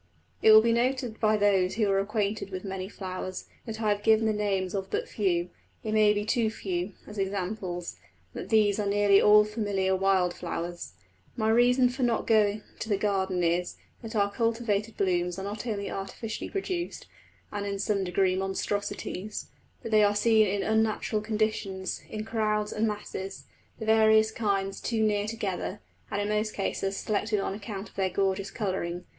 It 0.41 0.51
will 0.51 0.63
be 0.63 0.73
noted 0.73 1.19
by 1.19 1.37
those 1.37 1.75
who 1.75 1.87
are 1.91 1.99
acquainted 1.99 2.49
with 2.49 2.63
many 2.63 2.89
flowers 2.89 3.45
that 3.67 3.79
I 3.79 3.89
have 3.89 4.01
given 4.01 4.25
the 4.25 4.33
names 4.33 4.73
of 4.73 4.89
but 4.89 5.07
few 5.07 5.51
it 5.83 5.93
may 5.93 6.11
be 6.11 6.25
too 6.25 6.49
few 6.49 6.93
as 7.05 7.19
examples, 7.19 7.97
and 8.33 8.41
that 8.41 8.49
these 8.49 8.79
are 8.79 8.87
nearly 8.87 9.21
all 9.21 9.41
of 9.41 9.51
familiar 9.51 9.95
wild 9.95 10.33
flowers. 10.33 10.93
My 11.37 11.51
reason 11.51 11.87
for 11.87 12.01
not 12.01 12.25
going 12.25 12.63
to 12.79 12.89
the 12.89 12.97
garden 12.97 13.43
is, 13.43 13.75
that 14.01 14.15
our 14.15 14.31
cultivated 14.31 14.97
blooms 14.97 15.37
are 15.37 15.43
not 15.43 15.67
only 15.67 15.91
artificially 15.91 16.49
produced, 16.49 17.05
and 17.51 17.67
in 17.67 17.77
some 17.77 18.03
degree 18.03 18.35
monstrosities, 18.35 19.49
but 19.83 19.91
they 19.91 20.03
are 20.03 20.15
seen 20.15 20.47
in 20.47 20.63
unnatural 20.63 21.21
conditions, 21.21 22.01
in 22.09 22.23
crowds 22.25 22.73
and 22.73 22.87
masses, 22.87 23.43
the 23.77 23.85
various 23.85 24.31
kinds 24.31 24.81
too 24.81 25.03
near 25.03 25.27
together, 25.27 25.79
and 26.09 26.19
in 26.19 26.27
most 26.29 26.55
cases 26.55 26.97
selected 26.97 27.39
on 27.39 27.53
account 27.53 27.87
of 27.89 27.95
their 27.95 28.09
gorgeous 28.09 28.49
colouring. 28.49 29.05